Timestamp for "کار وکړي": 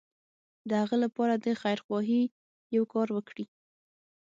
2.93-3.45